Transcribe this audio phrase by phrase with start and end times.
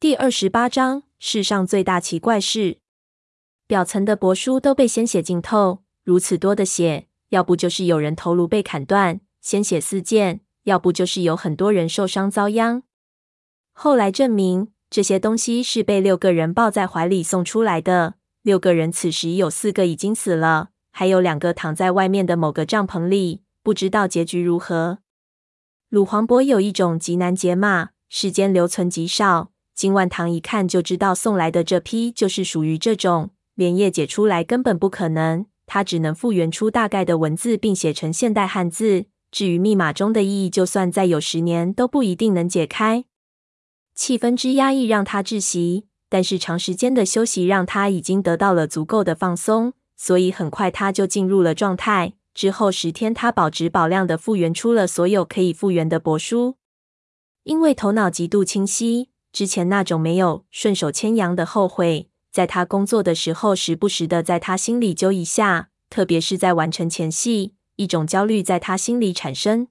[0.00, 2.78] 第二十八章，世上最大奇怪事。
[3.66, 12.82] 表层的帛书都被鲜血浸透，如此多的血，要不就是有人头颅被砍断，鲜血四溅；要不就是有很多人受伤遭殃。
[13.72, 18.14] 后来证明，这些东西是被六个人抱在怀里送出来的。
[18.40, 25.00] 六个人此时有四个已经死了，还有两个躺在外面的某个帐篷里，不知道结局如何。
[25.90, 29.52] 鲁黄伯有一种极难解码，世间留存极少。
[29.80, 35.46] 金万堂一看就知道送来的这批就是属于这种，连夜解出来根本不可能。
[35.64, 39.06] 他只能复原出大概的文字，并写成现代汉字。
[39.30, 43.06] 至于密码中的意义，就算再有十年都不一定能解开。
[43.94, 52.12] 气氛之压抑让他窒息，但是长时间的休息让他已经得到了足够的放松，所以很快他就进入了状态。
[52.34, 56.56] 之后十天，他保质保量的复原出了所有可以复原的帛书，
[57.44, 59.08] 因为头脑极度清晰。
[59.32, 69.68] 之前那种没有顺手牵羊的后悔，在他工作的时候，时不时的在他心里揪一下，特别是在完成前夕，一种焦虑在他心里产生。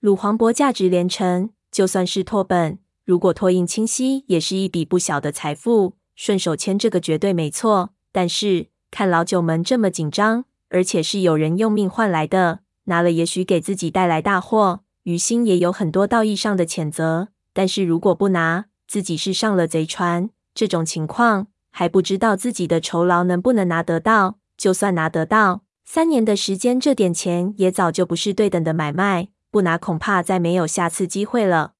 [0.00, 5.94] 鲁黄渤价值连城，就算是拓本，如果拓印清晰，也是一笔不小的财富。
[6.14, 14.80] 顺手牵这个绝对没错，但是看老九们这么紧张，而且是有人用命换来的，拿了也许给自己带来大祸。
[15.04, 17.28] 于心也有很多道义上的谴责。
[17.52, 20.30] 但是如果不拿，自己是上了贼船。
[20.54, 24.38] 这种情况还不知道自己的酬劳能不能拿得到。
[24.56, 29.28] 就算拿得到，三年的时间，这点钱也早就不是对等的买卖。
[29.50, 31.72] 不拿，恐怕再没有下次机会了。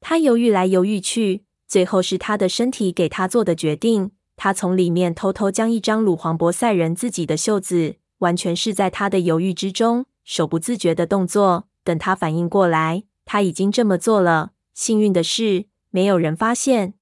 [0.00, 4.12] 他犹豫来犹豫去，最后是他的身体给他做的决定。
[4.36, 11.68] 他从里面偷偷将一张鲁黄伯赛人自己的袖子，完全是在他的犹豫之中，手不自觉的动作。
[11.84, 14.52] 等他反应过来，他已经这么做了。
[14.74, 16.94] 幸运的是，没有人发现。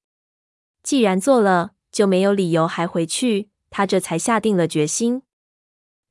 [0.83, 3.51] 既然做了，就没有理由还回去。
[3.71, 5.23] 他这才下定了决心。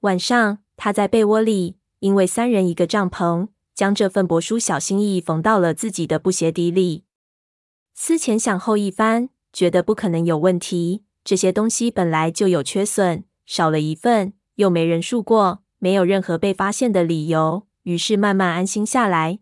[0.01, 7.03] 晚上，他在被窝里，因为三人一个帐篷，将这份帛书小心翼翼缝到了自己的布鞋底里。
[7.95, 11.03] 思前想后一番，觉得不可能有问题。
[11.23, 17.65] 这些东西本来就有缺损，少了一份，又没人数过，没有任何被发现的理由。
[17.83, 19.39] 于是慢慢安心下来。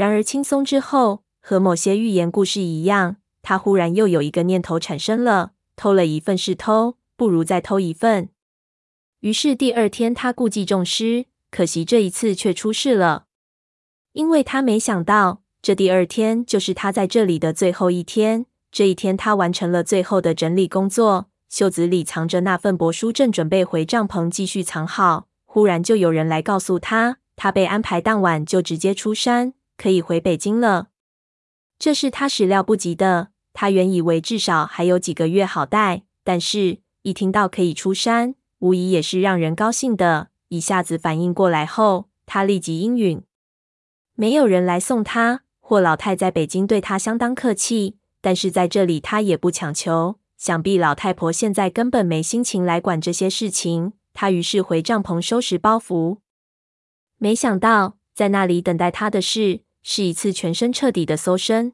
[0.00, 8.30] 然而轻松之后，和某些寓言故事一样，他忽然又有一个念头产生了：偷了一份是偷，不如再偷一份。
[9.18, 13.26] 于是第二天，他故技重施，可惜这一次却出事了，
[14.14, 18.46] 因为他没想到，这第二天就是他在这里的最后一天。
[18.72, 29.52] 这一天，他完成了最后的整理工作，袖子里藏着那份帛书，正准备回帐篷继续藏好，忽然就有人来告诉他，他被安排当晚就直接出山。
[29.80, 30.88] 可以回北京了，
[31.78, 33.28] 这是他始料不及的。
[33.54, 40.28] 他原以为至少还有几个月好待，但是一听到可以出山，无疑也是让人高兴的。
[40.48, 43.22] 一下子反应过来后，他立即应允。
[44.14, 50.16] 没有人来送他，霍老太在北京对他相当客气，但是在这里他也不强求。
[50.36, 53.94] 想必老太婆现在根本没心情来管这些事情。
[54.12, 56.18] 他于是回帐篷收拾包袱，
[57.16, 59.60] 没想到在那里等待他的是。
[59.82, 61.72] 是一次全身彻底的搜身，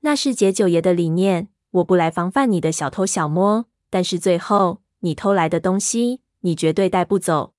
[0.00, 1.48] 那是解九爷的理念。
[1.70, 7.52] 我不来防范你的小偷小摸，但是最后你偷来的东西，你绝对带不走。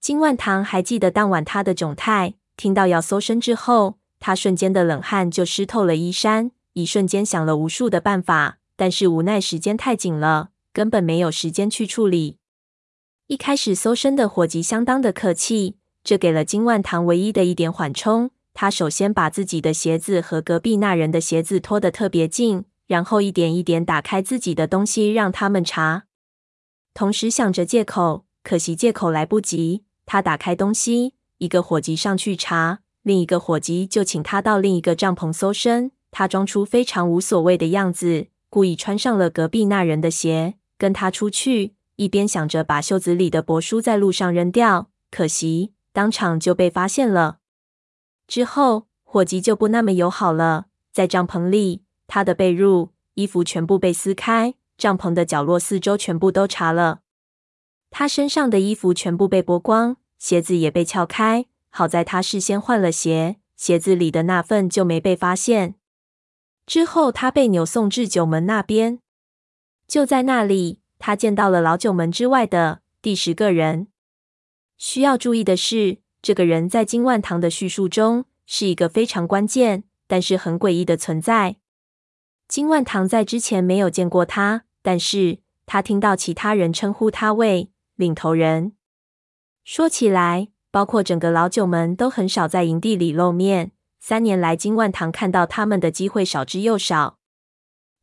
[0.00, 12.38] 金万堂还记得当晚他的窘态，听到要搜身之后，他瞬间的冷汗就湿透了衣衫，一瞬间想了无数的办法，但是无奈时间太紧了，根本没有时间去处理。
[13.26, 18.30] 一开始搜身的伙计相当的客气，这给了金万堂唯一的一点缓冲。
[18.60, 26.06] 他首先把自己的鞋子和隔壁那人的鞋子拖得特别近，然后一点一点打开自己的东西，让他们查。
[26.92, 29.84] 同时想着借口，可惜借口来不及。
[30.04, 35.92] 他打开东西，一个伙计上去查，另一个伙计就请他到另一个帐篷搜身。
[36.10, 44.90] 他装出非常无所谓的样子，故意穿上了隔壁那人的鞋，跟他出去，一边想着把袖子里的帛书在路上扔掉。
[45.12, 47.37] 可惜当场就被发现了。
[48.28, 50.66] 之后，伙计就不那么友好了。
[50.92, 57.00] 在帐篷里，他的被褥、衣服全部被撕开，帐篷的角落四周全部都查了。
[57.90, 61.46] 他身上的衣服全部被剥光，鞋子也被撬开。
[61.70, 65.76] 好在他事先换了鞋，鞋子里的那份就没被发现。
[66.66, 69.00] 之后，他被扭送至九门那边，
[69.86, 73.88] 就在那里，他见到了老九门之外的第十个人。
[74.76, 75.98] 需要注意的是。
[76.28, 81.56] 这个人在金万堂的叙述中是一个非常关键，但是很诡异的存在。
[82.46, 88.74] 金万堂在之前没有见过他，但是他听到其他人称呼他为领头人。
[89.64, 93.72] 说起来，包括整个老九门都很少在营地里露面。
[93.98, 97.16] 三年来，金万堂看到他们的机会少之又少，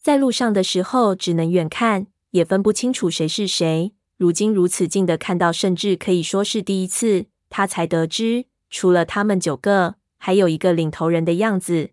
[0.02, 3.94] 在路上的时候只能远看，也分不清楚谁是谁。
[4.18, 11.92] 如今如此近的看到，甚至可以说是第一次，他才得知，除了他们九个，还有一个领头人的样子。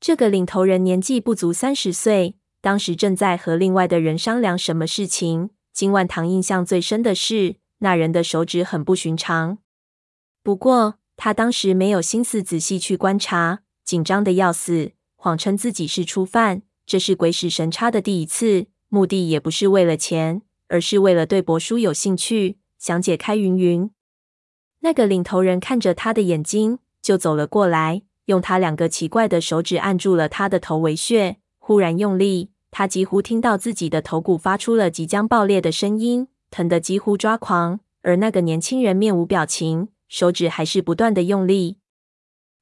[0.00, 5.50] 这个领头人年纪不足三十岁，当时正在和另外的人商量什么事情。
[5.72, 9.58] 金万堂印象最深的是，那人的手指很不寻常。
[10.42, 16.62] 不过他当时没有心思仔细去观察，紧张的要死，谎称自己是初犯。
[16.84, 20.42] 这是鬼使神差的第一次，目的也不是为了钱。
[20.66, 23.88] 而是为了对帛书有兴趣，想解开云云。
[24.84, 31.38] 那个领头人看着他的眼睛，就走了过来，用他两个奇怪的手指按住了他的头围穴。
[31.58, 37.80] 忽然用力，他几乎听到自己的头骨发出了即将爆裂的声音，疼得几乎抓狂。
[38.02, 41.78] 而那个年轻人面无表情，手指还是不断的用力。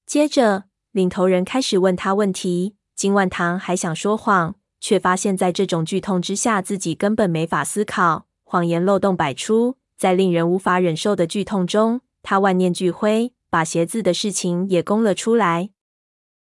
[0.06, 2.76] 接着，领头人开始问他问题。
[2.94, 4.54] 金万堂还想说谎。
[4.80, 9.76] 却发现，在这种剧痛之下，自己根本没法思考，谎言漏洞百出。
[9.96, 15.70] 在令人无法忍受的剧痛中，他万念俱灰，把鞋子的事情也供了出来。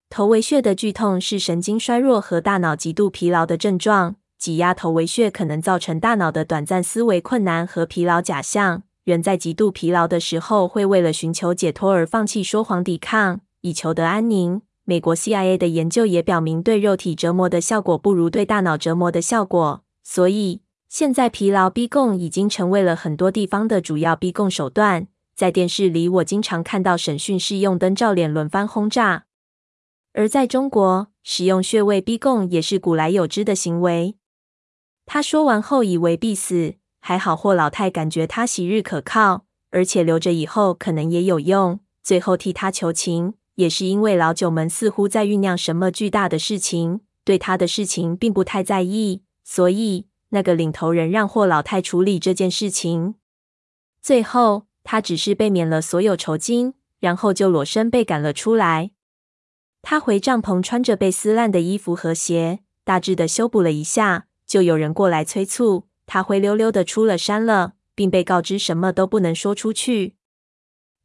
[0.10, 8.84] 头维穴的剧痛是神经衰弱和大脑极度疲劳的症状，挤压头维穴可能造成大脑的短暂思维困难和疲劳假象。
[9.04, 14.62] 人在极度疲劳的时候，会为了寻求解脱而放弃说谎抵抗，以求得安宁。
[14.84, 19.84] 美国 CIA 的研究也表明，对肉体折磨的效果不如对大脑折磨的效果。
[20.04, 25.08] 所以，现在疲劳逼供已经成为了很多地方的主要逼供手段。
[25.36, 29.26] 在电视里，我经常看到审讯室用灯照脸轮番轰炸。
[30.14, 34.16] 而在中国，使用穴位逼供也是古来有之的行为。
[35.06, 43.34] 他说完后以为必死，还好霍老太感觉他昔日可靠，而且留着以后可能也有用，最后替他求情。
[43.56, 53.16] 也是因为老九门似乎在酝酿什么巨大的事情，对他的事情并不太在意，所以那个领头人让霍老太处理这件事情。
[54.02, 54.66] 最后，
[54.96, 58.92] 他只是被免了所有酬金，然后就裸身被赶了出来。
[59.82, 70.16] 他回帐篷，穿着被撕烂的衣服和鞋，大致的修补了一下，就有人过来催促，他灰溜溜的出了山了，并被告知什么都不能说出去。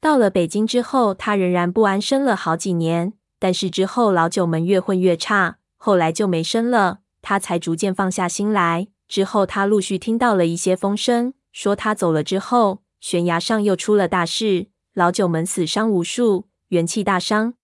[0.01, 3.15] 到了北京之后，他仍然不安生了好几年。
[3.41, 8.87] 但是之后老九门越混越差，后来就没声了，他才逐渐放下心来。
[9.09, 17.55] 之后他陆续听到了一些风声，说他走了之后，悬崖上又出了大事，老九门死伤无数，元气大伤。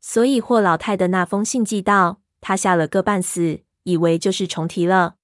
[0.00, 5.16] 所以霍老太的那封信寄到，他吓了个半死，以为就是重提了。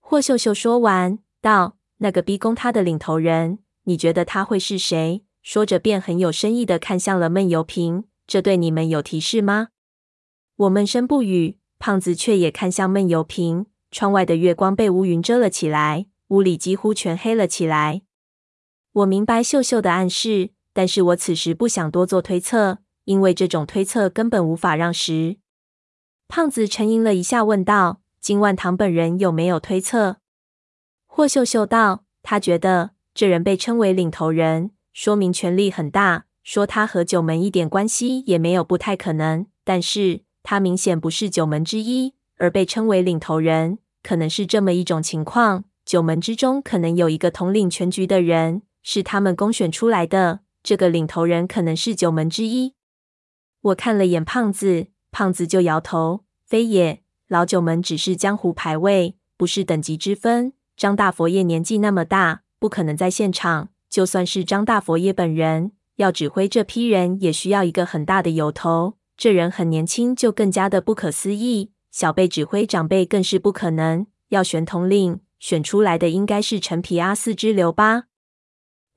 [0.00, 8.04] 霍秀秀说完道：“那个逼供他的领头人，你觉得他会是谁？”说着，便很有深意的看向了闷油瓶。
[8.26, 9.68] 这对你们有提示吗？
[10.56, 13.66] 我闷声不语，胖子却也看向闷油瓶。
[13.90, 18.02] 窗外的月光被乌云遮了起来，屋里几乎全黑了起来。
[18.94, 25.38] 我明白秀秀的暗示，但是我此时不想多做推测，因为这种推测根本无法让实。
[26.28, 30.18] 胖子沉吟了一下，问道：“金万堂本人有没有推测？”
[31.08, 39.44] 霍秀秀道：“他觉得这人被称为领头人。”说明权力很大，说他和九门一点关系也没有，不太可能。
[39.64, 50.42] 但是他明显不是九门之一，而被称为领头人，可能是这么一种情况：九门之中可能有一个统领全局的人，是他们公选出来的。
[50.62, 52.74] 这个领头人可能是九门之一。
[53.60, 60.52] 我看了眼胖子，胖子就摇头：“非也，老九门只是江湖排位，不是等级之分。
[60.76, 68.94] 张大佛爷年纪那么大，不可能在现场。”就算是张大佛爷本人要指挥这批人，也需要一个很大的由头。
[69.16, 71.70] 这人很年轻，就更加的不可思议。
[71.92, 74.06] 小辈指挥长辈更是不可能。
[74.30, 78.06] 要选统领，选出来的应该是陈皮阿四之流吧？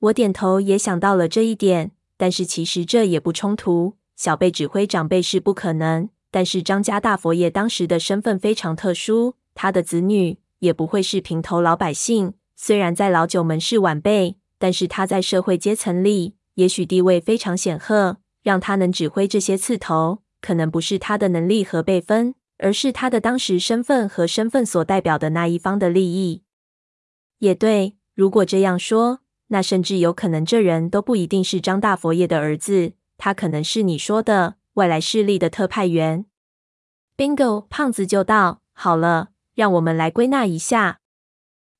[0.00, 1.92] 我点头，也想到了这一点。
[2.16, 3.94] 但是其实这也不冲突。
[4.16, 12.34] 小辈指挥长辈是不可能，但是张家大佛爷当时的身份非常特殊，他的子女也不会是平头老百姓。
[12.56, 14.36] 虽然在老九门是晚辈。
[14.60, 26.42] 但是他在社会阶层里，也许地位非常显赫，让他能指挥这些刺头，可能不是他的能力和辈分，而是他的当时身份和身份所代表的那一方的利益。
[27.38, 36.24] 也对，如果这样说，那甚至有可能这人都不一定是张大佛爷的儿子，他可能是你说的外来势力的特派员。
[37.16, 37.66] Bingo！
[37.68, 41.00] 胖子就道：“好了，让我们来归纳一下。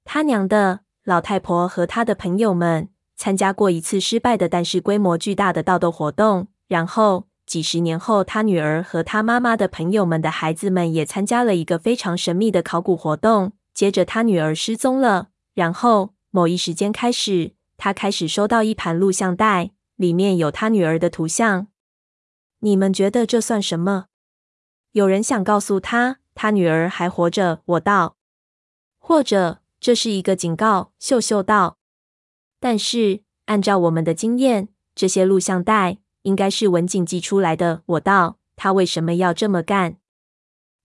[0.05, 13.53] 他娘的，老太婆和她的朋友们参加过一次失败的但是规模巨大的盗斗活动，然后几十年后，他女儿和他妈妈的朋友们的孩子们也参加了一个非常神秘的考古活动。
[13.73, 21.69] 接着，他女儿失踪了，然后某一时间开始，他开始收到一盘录像带，里面有他女儿的图像。
[22.59, 24.09] 你们觉得这算什么？”
[24.93, 27.63] 有人想告诉他，他女儿还活着。
[27.65, 28.17] 我道，
[28.99, 30.93] 或者这是一个警告。
[30.99, 31.79] 秀秀道，
[32.59, 37.83] 但是按照我们的经验，这些录像带应该是文景寄出来的。
[37.87, 39.99] 我道，他为什么要这么干？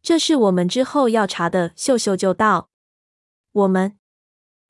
[0.04, 1.72] 这是我们之后要查的。
[1.76, 2.70] 秀秀就道，
[3.54, 3.98] 我们，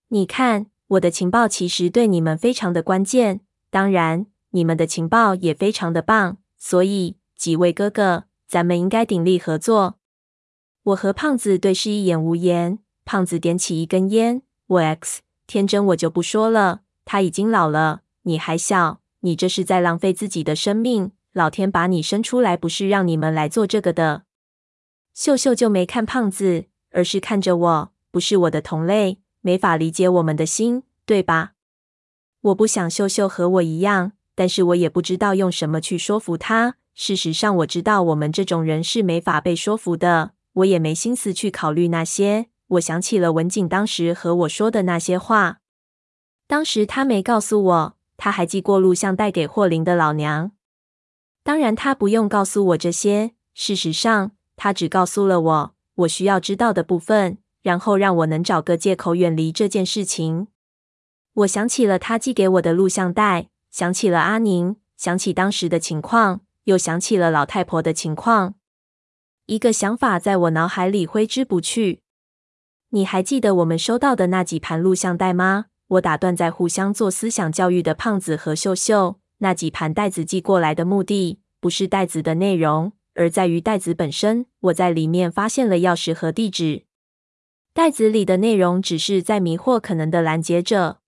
[0.10, 6.38] 你看，我的情报其实对你们非常的关键，当然，你们的情报也非常的棒。
[6.58, 8.26] 所以，几位哥哥。
[8.46, 9.98] 咱们应该鼎力合作。
[10.84, 12.78] 我和胖子对视一眼无言。
[13.04, 14.44] 胖子点起一根烟。
[14.68, 16.82] 我 X 天真，我就不说了。
[17.04, 21.14] 他已经老了，你还小，你这是在浪费自己的生命。
[21.32, 24.26] 老天把你生出来，不是让你们来做这个的。
[25.16, 27.94] 秀秀就没看胖子，而是看着我。
[28.12, 31.52] 不是我的同类，没法理解我们的心，对吧？
[32.40, 36.78] 我不想秀秀和我一样，但是我也不知道用什么去说服他。
[36.94, 40.32] 事实上，我知道我们这种人是没法被说服的。
[40.54, 42.48] 我也没心思去考虑那些。
[42.68, 45.60] 我想起了文景当时和我说的那些话。
[46.48, 50.52] 当时他没告诉我，他还寄过录像带给霍林的老娘。
[51.44, 53.34] 当然，他不用告诉我这些。
[53.54, 60.48] 事实上，他只告诉了我我需要知道的部分，然后让我能找个借口远离这件事情。
[61.34, 66.42] 我想起了他寄给我的录像带，想起了阿宁，想起当时的情况。
[66.66, 68.56] 又想起了老太婆的情况，
[69.48, 72.04] 一个想法在我脑海里挥之不去。
[72.92, 75.66] 你还记得我们收到的那几盘录像带吗？
[75.88, 79.20] 我打断在互相做思想教育的胖子和秀秀。
[79.40, 84.46] 那几盘带子寄过来的目的，不是袋子的内容，而在于袋子本身。
[84.62, 86.86] 我在里面发现了钥匙和地址。
[87.74, 91.00] 袋子里的内容只是在迷惑可能的拦截者。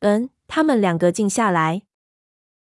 [0.00, 1.82] 嗯，他们两个静下来。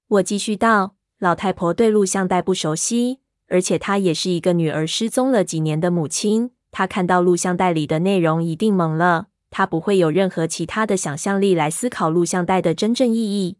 [0.07, 0.95] 我继续道。
[1.19, 6.49] 老太婆对录像带不熟悉，而且她也是一个女儿失踪了几年的母亲。
[6.71, 13.57] 她看到录像带里的内容一定懵了，她不会有任何其他的想象力来思考录像带的真正意义。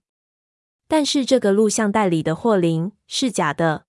[0.88, 3.86] 但是这个录像带里的霍林是假的，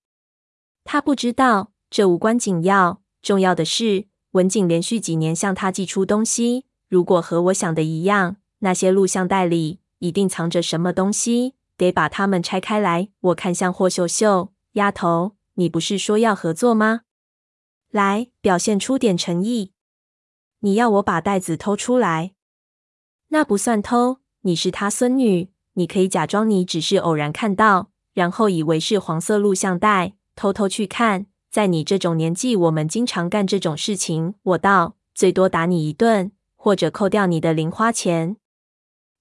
[0.83, 3.01] 她不知道，这无关紧要。
[3.23, 6.65] 重要的是，文景连续几年向她寄出东西。
[6.89, 11.55] 如果和我想的一样，那些录像带里一定藏着什么东西。
[11.75, 13.09] 得把它们拆开来。
[13.19, 17.01] 我看向霍秀秀，丫头，你不是说要合作吗？
[17.89, 19.71] 来，表现出点诚意。
[20.59, 22.33] 你要我把袋子偷出来？
[23.29, 24.19] 那不算偷。
[24.41, 31.27] 你是他孙女，你可以假装你只是偶然看到，然后以为是黄色录像带，偷偷去看。
[31.53, 34.33] 在你这种年纪，我们经常干这种事情。
[34.41, 38.37] 我道，最多打你一顿，或者扣掉你的零花钱。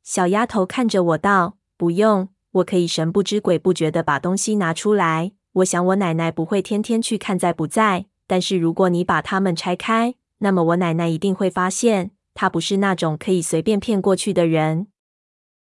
[0.03, 2.31] 小丫头看着我道，不用。
[2.53, 5.33] 我可以神不知鬼不觉地把东西拿出来。
[5.57, 14.87] 我想我奶奶不会天天去看在不在，但是如果你把它们拆开，那么我奶奶一定会发现，她不是那种可以随便骗过去的人。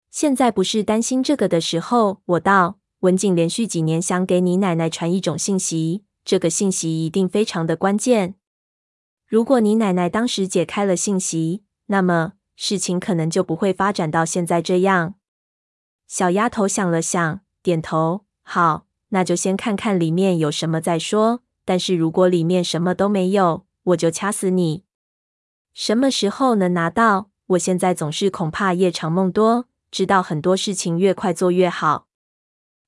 [0.09, 2.21] 现在不是担心这个的时候。
[2.25, 8.35] 我道，文景连续几年想给你奶奶传一种信息，这个信息一定非常的关键。
[9.27, 15.15] 如果你奶奶当时解开了信息，那么事情可能就不会发展到现在这样。
[16.07, 18.25] 小丫头想了想，点头。
[18.41, 21.41] 好，那就先看看里面有什么再说。
[21.63, 24.83] 但是如果里面什么都没有，我就掐死你。
[25.73, 27.31] 什么时候能拿到？
[27.47, 32.07] 我现在总是恐怕夜长梦多，知道很多事情越快做越好。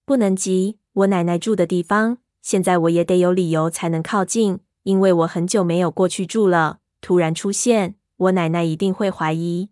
[0.05, 6.79] 不能急，我奶奶住的地方，现在我也得有理由才能靠近，因为我很久没有过去住了。
[7.01, 9.69] 突然出现，我奶奶一定会怀疑。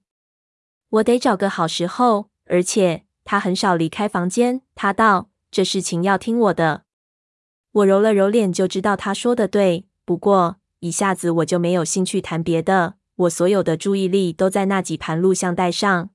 [0.89, 3.03] 我得找个好时候，而且。
[3.27, 4.61] 他很少离开房间。
[4.75, 6.83] 他道：“这事情要听我的。”
[7.73, 9.87] 我揉了揉脸，就知道他说的对。
[10.05, 12.97] 不过一下子我就没有兴趣谈别的。
[13.15, 16.11] 我所有的注意力都在那几盘录像带上。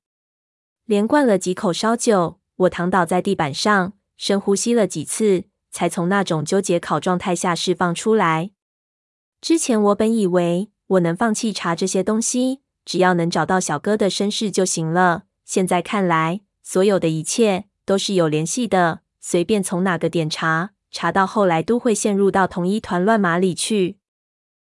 [0.85, 8.51] 连灌了几口烧酒，我躺倒在地板上，深呼吸了几次，才从那种纠结考状态下释放出来。
[9.41, 15.25] 之前我本以为我能放弃查这些东西，只要能找到小哥的身世就行了。
[15.45, 23.99] 现在看来，所有的一切都是有联系的，随便从哪个点查，查到后来都会陷入到同一团乱麻里去。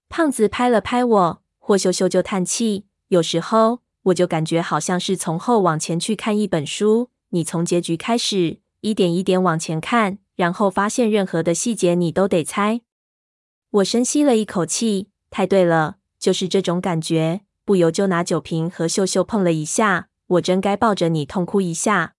[0.10, 2.86] 胖子拍了拍我，霍秀秀就叹气。
[3.08, 12.82] 有时候我就感觉好像是从后往前去看一本书，你从结局开始，一点一点往前看，然后发现任何的细节你都得猜。
[13.74, 17.42] 我深吸了一口气，太对了，就是这种感觉。
[17.64, 22.16] 不由就拿酒瓶和秀秀碰了一下，我真该抱着你痛哭一下。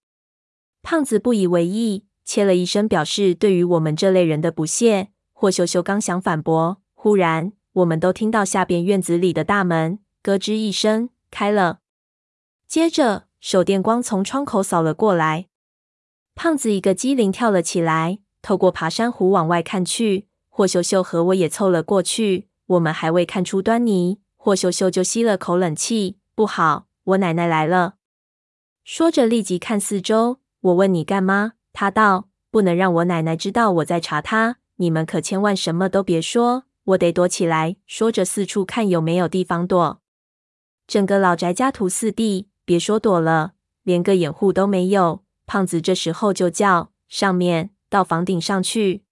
[0.82, 5.08] 胖子不以为意，切了一声表示对于我们这类人的不屑。
[5.32, 11.80] 霍秀秀刚想反驳，忽然我们都听到下边院子里的大门咯吱一声开了，
[12.68, 15.48] 接着手电光从窗口扫了过来。
[16.34, 20.26] 胖子一个机灵跳了起来，透过爬山虎往外看去。
[20.48, 24.20] 霍秀秀和我也凑了过去，我们还未看出端倪。
[24.36, 27.94] 霍秀秀就吸了口冷气，不好，我奶奶来了。
[28.84, 30.40] 说着，立即看四周。
[30.60, 31.52] 我问你干嘛？
[31.72, 34.56] 她道：不能让我奶奶知道我在查她。
[34.76, 37.76] 你们可千万什么都别说，我得躲起来。
[37.86, 40.00] 说着，四处看有没有地方躲。
[40.86, 43.52] 整个老宅家徒四壁，别说躲了，
[43.84, 45.21] 连个掩护都没有。
[45.46, 49.04] 胖子这时候就叫：上面，到房顶上去。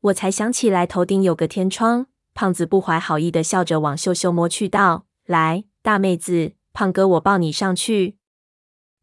[0.00, 2.06] 我才想起来头顶有个天窗。
[2.32, 8.16] 胖子不怀好意的笑着往秀秀摸去，道：“来，大妹子，胖哥我抱你上去。”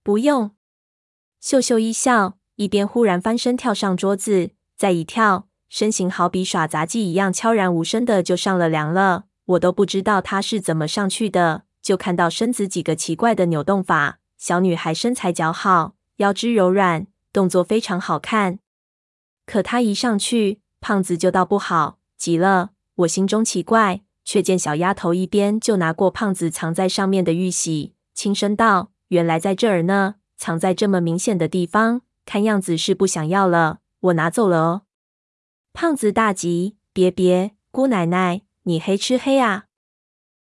[0.01, 0.51] 不用。
[1.39, 9.25] 秀秀一笑，一边忽然翻身跳上桌子，再一跳，身形好比耍杂技一样，悄然无声的就上了梁了。
[9.45, 14.19] 我都不知道她是怎么上去的，就看到身子几个奇怪的扭动法。
[14.37, 18.59] 小女孩身材姣好，腰肢柔软，动作非常好看。
[19.45, 22.71] 可她一上去，胖子就道不好，急了。
[22.95, 33.79] 我心中奇怪，却见小丫头一边就拿过胖子藏在上面的玉玺，轻声道：“原来在这儿呢，藏在这么明显的地方，看样子是不想要了。
[33.99, 34.81] 我拿走了哦。”
[35.73, 39.65] 胖子大急：“别别，姑奶奶，你黑吃黑啊！”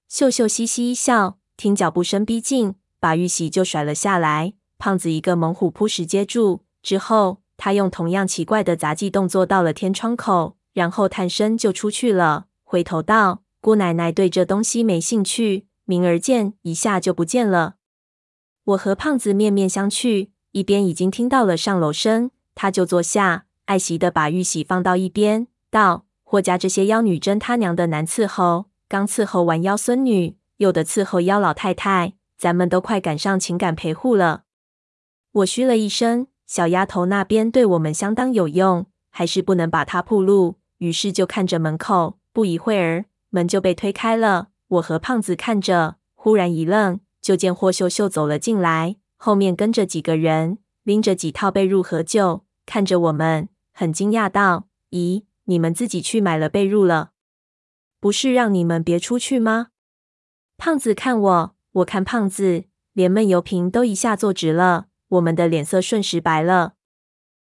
[0.09, 4.55] 秀秀嘻嘻一笑，听脚步声逼近，把玉玺就甩了下来。
[4.81, 10.57] 胖子一个猛虎扑食接住，之后他用同样奇怪的杂技动作到了天窗口。
[10.73, 17.75] 然后探身就出去了，回头道：“姑奶奶对这东西没兴趣，明儿见，一下就不见了。”
[18.63, 34.45] 我和胖子面面相觑，一边已经听到了上楼声，他就坐下，爱惜的把玉玺放到一边，道：“霍家这些妖女真他娘的难伺候，刚伺候完妖孙女，又得伺候妖老太太，咱们都快赶上情感陪护了。”
[35.33, 40.57] 我嘘了一声，小丫头那边对我们相当有用，还是不能把她暴露。
[40.79, 44.49] 于是就看着门口，不一会儿，门就被推开了。
[44.67, 57.11] 我和胖子看着，忽然一愣，就见霍秀秀走了进来，后面跟着几个人，拎着几套被褥和旧，看着我们，很惊讶道：“咦，你们自己去买了被褥了？
[58.01, 59.69] 不是让你们别出去吗？”
[60.59, 62.65] 胖子看我，我看胖子，
[62.95, 66.75] 连闷油瓶都一下坐直了，我们的脸色瞬时白了。